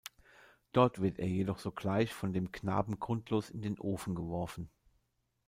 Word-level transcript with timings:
Dort 0.71 0.99
wird 1.03 1.19
er 1.19 1.27
jedoch 1.27 1.59
sogleich 1.59 2.11
von 2.11 2.33
dem 2.33 2.51
Knaben 2.51 2.99
grundlos 2.99 3.51
in 3.51 3.61
den 3.61 3.77
Ofen 3.77 4.15
geworfen. 4.15 4.71